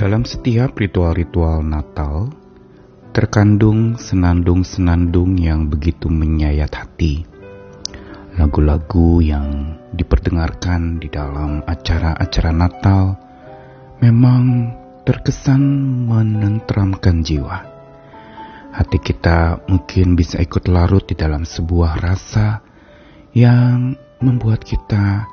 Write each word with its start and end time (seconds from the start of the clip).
Dalam 0.00 0.24
setiap 0.24 0.80
ritual-ritual 0.80 1.60
Natal, 1.60 2.32
terkandung 3.12 4.00
senandung-senandung 4.00 5.36
yang 5.36 5.68
begitu 5.68 6.08
menyayat 6.08 6.72
hati. 6.72 7.28
Lagu-lagu 8.32 9.20
yang 9.20 9.76
diperdengarkan 9.92 11.04
di 11.04 11.12
dalam 11.12 11.60
acara-acara 11.68 12.48
Natal 12.48 13.20
memang 14.00 14.72
terkesan 15.04 15.60
menenteramkan 16.08 17.20
jiwa. 17.20 17.60
Hati 18.72 19.04
kita 19.04 19.68
mungkin 19.68 20.16
bisa 20.16 20.40
ikut 20.40 20.64
larut 20.72 21.04
di 21.04 21.12
dalam 21.12 21.44
sebuah 21.44 22.00
rasa 22.00 22.64
yang 23.36 24.00
membuat 24.24 24.64
kita 24.64 25.28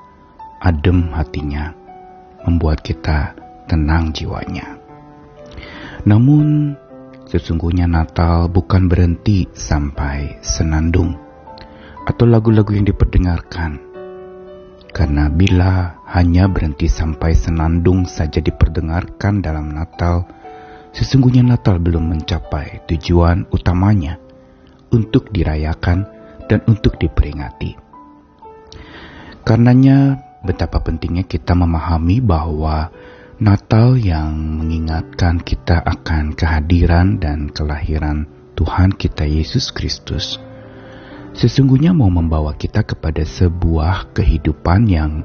adem 0.59 1.07
hatinya, 1.15 1.71
membuat 2.43 2.83
kita 2.83 3.46
tenang 3.67 4.15
jiwanya. 4.15 4.79
Namun, 6.07 6.73
sesungguhnya 7.27 7.85
Natal 7.85 8.47
bukan 8.47 8.87
berhenti 8.87 9.51
sampai 9.51 10.39
senandung 10.39 11.19
atau 12.07 12.23
lagu-lagu 12.23 12.71
yang 12.71 12.87
diperdengarkan. 12.87 13.83
Karena 14.95 15.27
bila 15.27 15.99
hanya 16.09 16.47
berhenti 16.47 16.87
sampai 16.87 17.35
senandung 17.35 18.07
saja 18.07 18.39
diperdengarkan 18.39 19.43
dalam 19.43 19.75
Natal, 19.75 20.25
sesungguhnya 20.95 21.43
Natal 21.43 21.77
belum 21.77 22.07
mencapai 22.07 22.87
tujuan 22.87 23.51
utamanya 23.51 24.17
untuk 24.89 25.29
dirayakan 25.29 26.07
dan 26.47 26.63
untuk 26.65 26.95
diperingati. 26.95 27.75
Karenanya, 29.43 30.23
betapa 30.47 30.79
pentingnya 30.79 31.27
kita 31.27 31.51
memahami 31.51 32.23
bahwa 32.23 32.89
Natal 33.37 34.01
yang 34.01 34.33
mengingatkan 34.57 35.37
kita 35.37 35.85
akan 35.85 36.33
kehadiran 36.33 37.21
dan 37.21 37.53
kelahiran 37.53 38.25
Tuhan 38.57 38.97
kita 38.97 39.29
Yesus 39.29 39.69
Kristus 39.69 40.41
sesungguhnya 41.37 41.93
mau 41.93 42.09
membawa 42.09 42.57
kita 42.57 42.81
kepada 42.81 43.21
sebuah 43.21 44.09
kehidupan 44.17 44.89
yang 44.89 45.21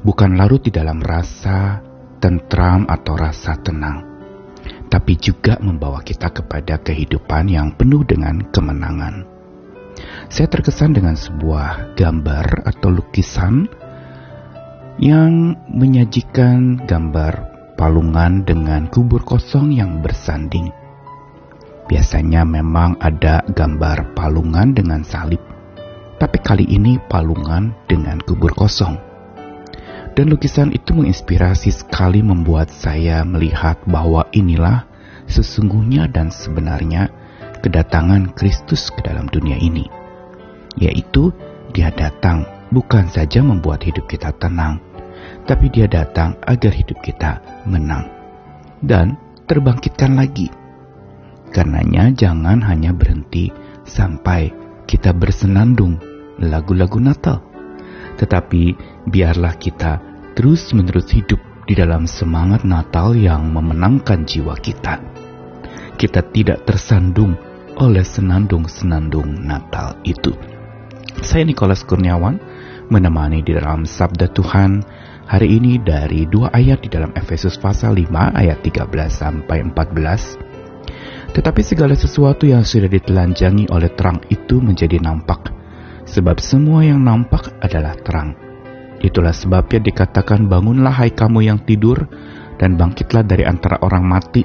bukan 0.00 0.40
larut 0.40 0.64
di 0.64 0.72
dalam 0.72 1.04
rasa 1.04 1.84
tentram 2.16 2.88
atau 2.88 3.12
rasa 3.12 3.60
tenang, 3.60 4.08
tapi 4.88 5.20
juga 5.20 5.60
membawa 5.60 6.00
kita 6.00 6.32
kepada 6.32 6.80
kehidupan 6.80 7.52
yang 7.52 7.76
penuh 7.76 8.00
dengan 8.08 8.40
kemenangan. 8.48 9.28
Saya 10.32 10.48
terkesan 10.48 10.96
dengan 10.96 11.12
sebuah 11.12 11.92
gambar 11.92 12.64
atau 12.64 12.88
lukisan 12.88 13.68
yang 14.96 15.60
menyajikan 15.68 16.80
gambar 16.88 17.49
palungan 17.80 18.44
dengan 18.44 18.92
kubur 18.92 19.24
kosong 19.24 19.72
yang 19.72 20.04
bersanding. 20.04 20.68
Biasanya 21.88 22.44
memang 22.44 23.00
ada 23.00 23.40
gambar 23.56 24.12
palungan 24.12 24.76
dengan 24.76 25.00
salib, 25.00 25.40
tapi 26.20 26.36
kali 26.44 26.68
ini 26.68 27.00
palungan 27.08 27.72
dengan 27.88 28.20
kubur 28.20 28.52
kosong. 28.52 29.00
Dan 30.12 30.28
lukisan 30.28 30.76
itu 30.76 30.92
menginspirasi 30.92 31.72
sekali 31.72 32.20
membuat 32.20 32.68
saya 32.68 33.24
melihat 33.24 33.80
bahwa 33.88 34.28
inilah 34.36 34.84
sesungguhnya 35.24 36.04
dan 36.12 36.28
sebenarnya 36.28 37.08
kedatangan 37.64 38.36
Kristus 38.36 38.92
ke 38.92 39.00
dalam 39.08 39.24
dunia 39.32 39.56
ini. 39.56 39.88
Yaitu 40.76 41.32
dia 41.72 41.88
datang 41.96 42.44
bukan 42.68 43.08
saja 43.08 43.40
membuat 43.40 43.88
hidup 43.88 44.04
kita 44.04 44.36
tenang, 44.36 44.84
tapi 45.50 45.66
dia 45.66 45.90
datang 45.90 46.38
agar 46.46 46.70
hidup 46.70 47.02
kita 47.02 47.42
menang 47.66 48.06
dan 48.86 49.18
terbangkitkan 49.50 50.14
lagi. 50.14 50.46
Karenanya 51.50 52.14
jangan 52.14 52.62
hanya 52.62 52.94
berhenti 52.94 53.50
sampai 53.82 54.54
kita 54.86 55.10
bersenandung 55.10 55.98
lagu-lagu 56.38 57.02
Natal, 57.02 57.42
tetapi 58.14 58.78
biarlah 59.10 59.58
kita 59.58 59.98
terus-menerus 60.38 61.10
hidup 61.10 61.42
di 61.66 61.74
dalam 61.74 62.06
semangat 62.06 62.62
Natal 62.62 63.18
yang 63.18 63.50
memenangkan 63.50 64.22
jiwa 64.22 64.54
kita. 64.54 65.02
Kita 65.98 66.30
tidak 66.30 66.62
tersandung 66.62 67.34
oleh 67.74 68.06
senandung-senandung 68.06 69.42
Natal 69.42 69.98
itu. 70.06 70.30
Saya 71.26 71.42
Nikolas 71.42 71.82
Kurniawan 71.82 72.38
menemani 72.86 73.42
di 73.42 73.50
dalam 73.50 73.82
Sabda 73.82 74.30
Tuhan 74.30 74.82
hari 75.30 75.62
ini 75.62 75.78
dari 75.78 76.26
dua 76.26 76.50
ayat 76.50 76.82
di 76.82 76.90
dalam 76.90 77.14
Efesus 77.14 77.54
pasal 77.54 77.94
5 77.94 78.10
ayat 78.34 78.66
13 78.66 78.90
sampai 79.06 79.62
14. 79.62 81.30
Tetapi 81.30 81.62
segala 81.62 81.94
sesuatu 81.94 82.50
yang 82.50 82.66
sudah 82.66 82.90
ditelanjangi 82.90 83.70
oleh 83.70 83.94
terang 83.94 84.18
itu 84.26 84.58
menjadi 84.58 84.98
nampak, 84.98 85.54
sebab 86.02 86.42
semua 86.42 86.82
yang 86.82 86.98
nampak 86.98 87.54
adalah 87.62 87.94
terang. 88.02 88.34
Itulah 88.98 89.30
sebabnya 89.30 89.78
dikatakan 89.78 90.50
bangunlah 90.50 90.90
hai 90.90 91.14
kamu 91.14 91.46
yang 91.46 91.62
tidur, 91.62 92.10
dan 92.58 92.74
bangkitlah 92.74 93.22
dari 93.22 93.46
antara 93.46 93.78
orang 93.86 94.02
mati, 94.02 94.42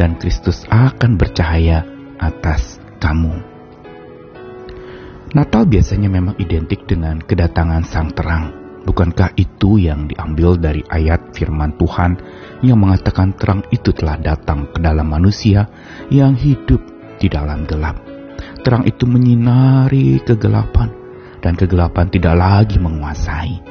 dan 0.00 0.16
Kristus 0.16 0.64
akan 0.72 1.20
bercahaya 1.20 1.84
atas 2.16 2.80
kamu. 3.04 3.36
Natal 5.36 5.68
biasanya 5.68 6.08
memang 6.08 6.40
identik 6.40 6.88
dengan 6.88 7.20
kedatangan 7.20 7.84
sang 7.84 8.08
terang 8.16 8.61
Bukankah 8.82 9.38
itu 9.38 9.78
yang 9.78 10.10
diambil 10.10 10.58
dari 10.58 10.82
ayat 10.90 11.30
firman 11.30 11.78
Tuhan 11.78 12.18
yang 12.66 12.82
mengatakan 12.82 13.34
terang 13.38 13.62
itu 13.70 13.94
telah 13.94 14.18
datang 14.18 14.66
ke 14.74 14.82
dalam 14.82 15.06
manusia 15.06 15.70
yang 16.10 16.34
hidup 16.34 16.82
di 17.22 17.30
dalam 17.30 17.62
gelap. 17.64 18.02
Terang 18.66 18.82
itu 18.82 19.06
menyinari 19.06 20.18
kegelapan 20.26 20.90
dan 21.38 21.54
kegelapan 21.54 22.10
tidak 22.10 22.34
lagi 22.34 22.82
menguasai. 22.82 23.62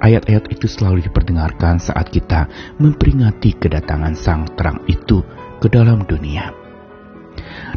Ayat-ayat 0.00 0.48
itu 0.48 0.64
selalu 0.64 1.04
diperdengarkan 1.04 1.76
saat 1.76 2.08
kita 2.08 2.48
memperingati 2.80 3.60
kedatangan 3.60 4.16
sang 4.16 4.48
terang 4.56 4.80
itu 4.88 5.20
ke 5.60 5.68
dalam 5.68 6.08
dunia. 6.08 6.48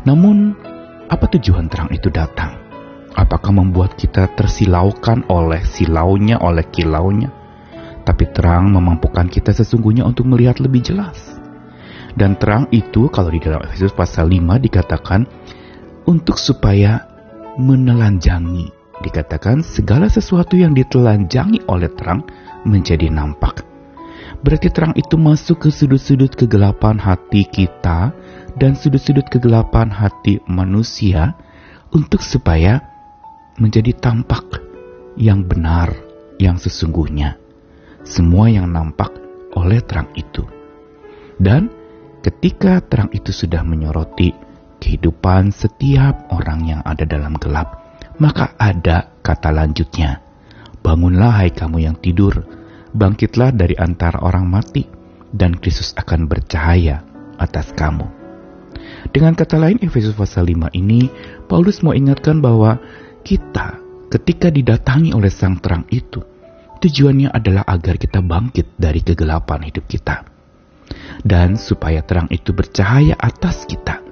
Namun, 0.07 0.56
apa 1.12 1.28
tujuan 1.35 1.68
terang 1.68 1.91
itu 1.91 2.07
datang? 2.07 2.62
Apakah 3.13 3.53
membuat 3.53 3.94
kita 3.94 4.25
tersilaukan 4.34 5.29
oleh 5.29 5.62
silaunya, 5.62 6.41
oleh 6.41 6.66
kilaunya? 6.74 7.29
Tapi 8.03 8.25
terang 8.34 8.74
memampukan 8.74 9.29
kita 9.29 9.53
sesungguhnya 9.53 10.03
untuk 10.03 10.25
melihat 10.25 10.57
lebih 10.57 10.81
jelas. 10.81 11.38
Dan 12.13 12.38
terang 12.38 12.69
itu 12.74 13.09
kalau 13.13 13.29
di 13.29 13.41
dalam 13.41 13.62
Efesus 13.66 13.94
pasal 13.94 14.29
5 14.34 14.57
dikatakan 14.57 15.29
untuk 16.09 16.41
supaya 16.41 17.06
menelanjangi. 17.57 18.69
Dikatakan 19.01 19.62
segala 19.66 20.09
sesuatu 20.09 20.57
yang 20.57 20.74
ditelanjangi 20.74 21.66
oleh 21.69 21.90
terang 21.94 22.25
menjadi 22.66 23.09
nampak. 23.13 23.66
Berarti 24.44 24.74
terang 24.74 24.94
itu 24.97 25.16
masuk 25.16 25.68
ke 25.68 25.69
sudut-sudut 25.72 26.34
kegelapan 26.35 27.00
hati 27.00 27.45
kita 27.47 28.12
dan 28.57 28.74
sudut-sudut 28.75 29.30
kegelapan 29.30 29.88
hati 29.88 30.41
manusia 30.50 31.38
untuk 31.94 32.19
supaya 32.19 32.92
menjadi 33.57 33.93
tampak 33.97 34.61
yang 35.19 35.45
benar, 35.45 35.93
yang 36.41 36.57
sesungguhnya. 36.57 37.37
Semua 38.03 38.51
yang 38.51 38.67
nampak 38.67 39.13
oleh 39.55 39.79
terang 39.85 40.09
itu. 40.17 40.43
Dan 41.37 41.69
ketika 42.25 42.81
terang 42.83 43.13
itu 43.13 43.31
sudah 43.31 43.61
menyoroti 43.61 44.33
kehidupan 44.83 45.53
setiap 45.55 46.27
orang 46.33 46.67
yang 46.67 46.81
ada 46.83 47.07
dalam 47.07 47.37
gelap, 47.39 47.79
maka 48.19 48.57
ada 48.59 49.15
kata 49.23 49.50
lanjutnya. 49.53 50.19
Bangunlah 50.83 51.39
hai 51.39 51.51
kamu 51.56 51.88
yang 51.88 51.95
tidur, 52.03 52.44
bangkitlah 52.91 53.56
dari 53.56 53.79
antara 53.79 54.19
orang 54.19 54.44
mati, 54.51 54.83
dan 55.31 55.56
Kristus 55.56 55.95
akan 55.95 56.27
bercahaya 56.27 57.07
atas 57.39 57.71
kamu. 57.71 58.06
Dengan 59.15 59.33
kata 59.38 59.56
lain 59.56 59.79
Efesus 59.79 60.11
pasal 60.11 60.51
5 60.51 60.75
ini, 60.75 61.07
Paulus 61.47 61.79
mau 61.79 61.95
ingatkan 61.95 62.44
bahwa 62.44 62.77
kita 63.23 63.79
ketika 64.11 64.53
didatangi 64.53 65.15
oleh 65.15 65.31
sang 65.31 65.57
terang 65.57 65.87
itu, 65.89 66.21
tujuannya 66.83 67.33
adalah 67.33 67.65
agar 67.65 67.97
kita 67.97 68.21
bangkit 68.21 68.77
dari 68.77 69.01
kegelapan 69.01 69.65
hidup 69.65 69.87
kita. 69.89 70.27
Dan 71.23 71.55
supaya 71.57 72.03
terang 72.03 72.29
itu 72.29 72.53
bercahaya 72.53 73.15
atas 73.17 73.65
kita, 73.65 74.03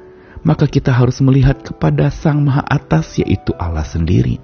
maka 0.42 0.66
kita 0.66 0.90
harus 0.90 1.22
melihat 1.22 1.62
kepada 1.62 2.10
Sang 2.10 2.42
Maha 2.42 2.66
Atas 2.66 3.20
yaitu 3.22 3.54
Allah 3.60 3.86
sendiri 3.86 4.42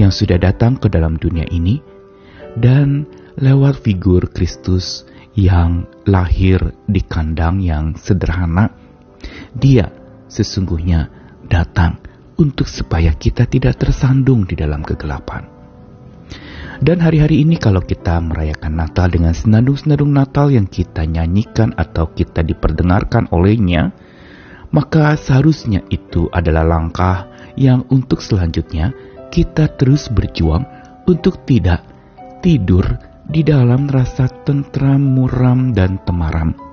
yang 0.00 0.10
sudah 0.10 0.40
datang 0.40 0.80
ke 0.80 0.88
dalam 0.90 1.20
dunia 1.20 1.46
ini 1.52 1.78
dan 2.58 3.06
lewat 3.38 3.84
figur 3.84 4.32
Kristus 4.32 5.06
yang 5.38 5.88
lahir 6.04 6.74
di 6.84 7.00
kandang 7.04 7.62
yang 7.62 7.96
sederhana, 7.96 8.72
dia 9.54 9.88
sesungguhnya 10.28 11.08
datang 11.46 12.11
untuk 12.42 12.66
supaya 12.66 13.14
kita 13.14 13.46
tidak 13.46 13.78
tersandung 13.78 14.42
di 14.42 14.58
dalam 14.58 14.82
kegelapan. 14.82 15.46
Dan 16.82 16.98
hari-hari 16.98 17.46
ini 17.46 17.62
kalau 17.62 17.78
kita 17.78 18.18
merayakan 18.18 18.74
Natal 18.74 19.06
dengan 19.06 19.30
senandung-senandung 19.30 20.10
Natal 20.10 20.50
yang 20.50 20.66
kita 20.66 21.06
nyanyikan 21.06 21.70
atau 21.78 22.10
kita 22.10 22.42
diperdengarkan 22.42 23.30
olehnya, 23.30 23.94
maka 24.74 25.14
seharusnya 25.14 25.86
itu 25.94 26.26
adalah 26.34 26.66
langkah 26.66 27.30
yang 27.54 27.86
untuk 27.86 28.18
selanjutnya 28.18 28.90
kita 29.30 29.70
terus 29.78 30.10
berjuang 30.10 30.66
untuk 31.06 31.46
tidak 31.46 31.86
tidur 32.42 32.82
di 33.30 33.46
dalam 33.46 33.86
rasa 33.86 34.26
tentram, 34.42 34.98
muram, 34.98 35.70
dan 35.70 36.02
temaram 36.02 36.71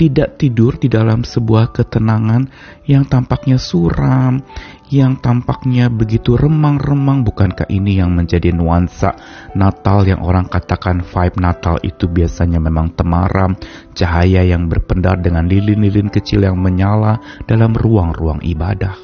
tidak 0.00 0.40
tidur 0.40 0.80
di 0.80 0.88
dalam 0.88 1.28
sebuah 1.28 1.76
ketenangan 1.76 2.48
yang 2.88 3.04
tampaknya 3.04 3.60
suram, 3.60 4.40
yang 4.88 5.20
tampaknya 5.20 5.92
begitu 5.92 6.40
remang-remang. 6.40 7.20
Bukankah 7.20 7.68
ini 7.68 8.00
yang 8.00 8.16
menjadi 8.16 8.48
nuansa 8.56 9.12
Natal 9.52 10.08
yang 10.08 10.24
orang 10.24 10.48
katakan 10.48 11.04
vibe 11.04 11.36
Natal 11.44 11.76
itu 11.84 12.08
biasanya 12.08 12.56
memang 12.56 12.96
temaram, 12.96 13.52
cahaya 13.92 14.40
yang 14.40 14.72
berpendar 14.72 15.20
dengan 15.20 15.44
lilin-lilin 15.44 16.08
kecil 16.08 16.48
yang 16.48 16.56
menyala 16.56 17.20
dalam 17.44 17.76
ruang-ruang 17.76 18.40
ibadah. 18.40 18.96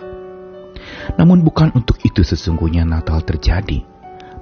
Namun 1.20 1.44
bukan 1.44 1.76
untuk 1.76 2.00
itu 2.08 2.24
sesungguhnya 2.24 2.88
Natal 2.88 3.20
terjadi 3.20 3.84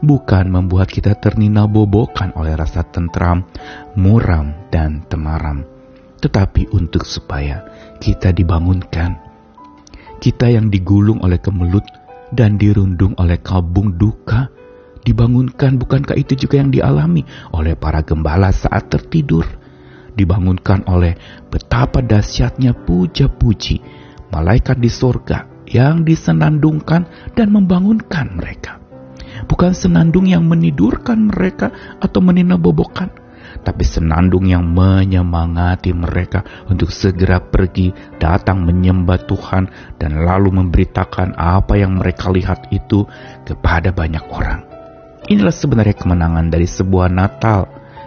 bukan 0.05 0.53
membuat 0.53 0.93
kita 0.93 1.17
ternina 1.17 1.65
bobokan 1.65 2.37
oleh 2.37 2.53
rasa 2.53 2.85
tentram, 2.85 3.41
muram, 3.97 4.53
dan 4.69 5.01
temaram 5.09 5.74
tetapi 6.25 6.73
untuk 6.73 7.05
supaya 7.05 7.61
kita 8.01 8.33
dibangunkan. 8.33 9.21
Kita 10.17 10.49
yang 10.49 10.73
digulung 10.73 11.21
oleh 11.21 11.37
kemelut 11.37 11.85
dan 12.33 12.57
dirundung 12.57 13.13
oleh 13.21 13.37
kabung 13.45 14.01
duka, 14.01 14.49
dibangunkan 15.05 15.77
bukankah 15.77 16.17
itu 16.17 16.49
juga 16.49 16.65
yang 16.65 16.73
dialami 16.73 17.29
oleh 17.53 17.77
para 17.77 18.01
gembala 18.01 18.49
saat 18.49 18.89
tertidur? 18.89 19.45
Dibangunkan 20.17 20.89
oleh 20.89 21.13
betapa 21.53 22.01
dahsyatnya 22.01 22.73
puja-puji 22.73 23.85
malaikat 24.33 24.81
di 24.81 24.89
sorga 24.89 25.45
yang 25.69 26.09
disenandungkan 26.09 27.35
dan 27.37 27.53
membangunkan 27.53 28.33
mereka. 28.33 28.81
Bukan 29.45 29.75
senandung 29.75 30.31
yang 30.31 30.47
menidurkan 30.47 31.29
mereka 31.29 31.99
atau 31.99 32.23
meninabobokan, 32.23 33.11
tapi 33.63 33.85
senandung 33.87 34.49
yang 34.49 34.65
menyemangati 34.65 35.93
mereka 35.93 36.45
untuk 36.69 36.91
segera 36.91 37.41
pergi, 37.41 37.93
datang 38.19 38.65
menyembah 38.65 39.25
Tuhan, 39.25 39.97
dan 40.01 40.25
lalu 40.25 40.61
memberitakan 40.65 41.37
apa 41.37 41.79
yang 41.79 42.01
mereka 42.01 42.29
lihat 42.33 42.69
itu 42.73 43.05
kepada 43.45 43.95
banyak 43.95 44.25
orang. 44.31 44.61
Inilah 45.25 45.57
sebenarnya 45.57 45.97
kemenangan 45.97 46.53
dari 46.53 46.69
sebuah 46.69 47.09
Natal 47.09 47.65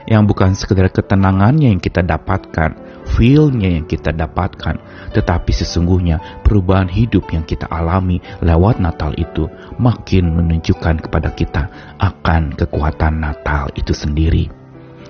yang 0.07 0.24
bukan 0.24 0.56
sekedar 0.56 0.88
ketenangannya 0.88 1.75
yang 1.75 1.83
kita 1.83 2.00
dapatkan, 2.00 3.04
feel-nya 3.19 3.75
yang 3.75 3.86
kita 3.86 4.16
dapatkan, 4.16 4.80
tetapi 5.12 5.51
sesungguhnya 5.51 6.42
perubahan 6.48 6.88
hidup 6.88 7.28
yang 7.36 7.44
kita 7.44 7.68
alami 7.68 8.24
lewat 8.40 8.80
Natal 8.80 9.12
itu 9.19 9.51
makin 9.75 10.31
menunjukkan 10.31 11.04
kepada 11.04 11.36
kita 11.36 11.68
akan 12.00 12.56
kekuatan 12.56 13.19
Natal 13.19 13.68
itu 13.75 13.92
sendiri. 13.92 14.56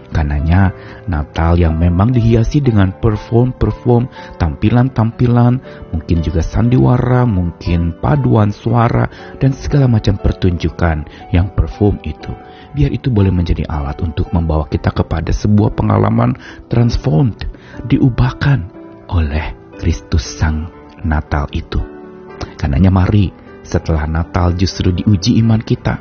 Karenanya 0.07 0.71
Natal 1.05 1.59
yang 1.59 1.75
memang 1.75 2.15
dihiasi 2.15 2.63
dengan 2.63 2.95
perform-perform, 2.95 4.07
tampilan-tampilan, 4.39 5.59
mungkin 5.91 6.17
juga 6.23 6.39
sandiwara, 6.39 7.27
mungkin 7.27 7.95
paduan 7.99 8.55
suara, 8.55 9.11
dan 9.37 9.51
segala 9.51 9.91
macam 9.91 10.15
pertunjukan 10.15 11.03
yang 11.35 11.51
perform 11.51 11.99
itu. 12.07 12.31
Biar 12.71 12.93
itu 12.93 13.11
boleh 13.11 13.35
menjadi 13.35 13.67
alat 13.67 13.99
untuk 13.99 14.31
membawa 14.31 14.63
kita 14.71 14.95
kepada 14.95 15.35
sebuah 15.35 15.75
pengalaman 15.75 16.39
transformed, 16.71 17.43
diubahkan 17.85 18.71
oleh 19.11 19.55
Kristus 19.77 20.23
Sang 20.23 20.71
Natal 21.03 21.51
itu. 21.51 21.79
Karenanya 22.57 22.89
mari 22.89 23.29
setelah 23.61 24.07
Natal 24.07 24.55
justru 24.55 24.95
diuji 24.95 25.37
iman 25.43 25.59
kita. 25.59 25.99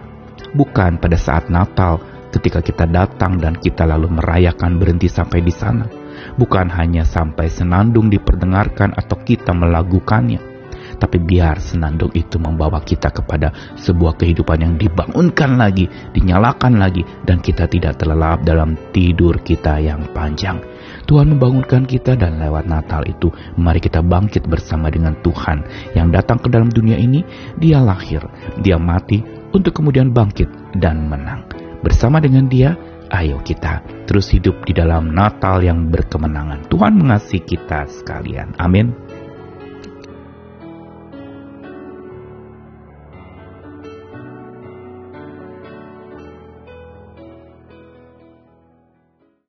Bukan 0.57 1.03
pada 1.03 1.19
saat 1.19 1.53
Natal 1.53 2.16
ketika 2.37 2.61
kita 2.61 2.85
datang 2.85 3.41
dan 3.41 3.57
kita 3.57 3.89
lalu 3.89 4.13
merayakan 4.13 4.77
berhenti 4.77 5.09
sampai 5.09 5.41
di 5.41 5.53
sana. 5.53 5.89
Bukan 6.37 6.69
hanya 6.73 7.05
sampai 7.05 7.49
senandung 7.49 8.13
diperdengarkan 8.13 8.93
atau 8.97 9.17
kita 9.21 9.53
melakukannya, 9.53 10.57
tapi 10.97 11.21
biar 11.21 11.61
senandung 11.61 12.13
itu 12.17 12.41
membawa 12.41 12.81
kita 12.81 13.13
kepada 13.13 13.53
sebuah 13.77 14.17
kehidupan 14.17 14.59
yang 14.65 14.75
dibangunkan 14.81 15.61
lagi, 15.61 15.89
dinyalakan 16.17 16.81
lagi, 16.81 17.05
dan 17.29 17.41
kita 17.45 17.69
tidak 17.69 18.01
terlelap 18.01 18.41
dalam 18.45 18.77
tidur 18.97 19.41
kita 19.45 19.81
yang 19.81 20.09
panjang. 20.17 20.61
Tuhan 21.07 21.37
membangunkan 21.37 21.87
kita 21.87 22.19
dan 22.19 22.41
lewat 22.41 22.67
Natal 22.67 23.07
itu, 23.07 23.31
mari 23.61 23.79
kita 23.79 24.03
bangkit 24.03 24.49
bersama 24.49 24.91
dengan 24.91 25.15
Tuhan 25.21 25.63
yang 25.95 26.11
datang 26.11 26.41
ke 26.43 26.49
dalam 26.51 26.73
dunia 26.73 26.99
ini. 26.99 27.23
Dia 27.61 27.79
lahir, 27.79 28.25
dia 28.59 28.81
mati 28.81 29.23
untuk 29.55 29.77
kemudian 29.77 30.11
bangkit 30.11 30.49
dan 30.81 31.07
menang. 31.07 31.56
Bersama 31.85 32.21
dengan 32.23 32.49
dia, 32.49 32.75
ayo 33.13 33.41
kita 33.45 33.83
terus 34.07 34.31
hidup 34.33 34.63
di 34.67 34.73
dalam 34.73 35.13
Natal 35.13 35.63
yang 35.63 35.91
berkemenangan. 35.91 36.67
Tuhan 36.71 36.95
mengasihi 36.97 37.43
kita 37.43 37.87
sekalian. 37.91 38.55
Amin. 38.59 39.06